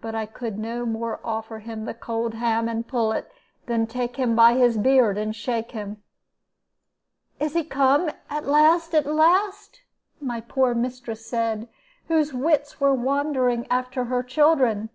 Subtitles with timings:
[0.00, 3.28] But I could no more offer him the cold ham and pullet
[3.66, 6.00] than take him by his beard and shake him.
[7.40, 9.80] "'Is he come, at last, at last?'
[10.20, 11.68] my poor mistress said,
[12.06, 14.88] whose wits were wandering after her children.